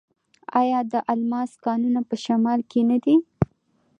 [0.61, 3.15] آیا د الماس کانونه په شمال کې نه دي؟